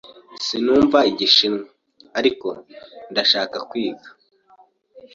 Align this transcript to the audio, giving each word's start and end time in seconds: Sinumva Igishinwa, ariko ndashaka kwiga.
Sinumva 0.45 0.99
Igishinwa, 1.11 1.65
ariko 2.19 2.47
ndashaka 3.11 3.57
kwiga. 3.69 4.07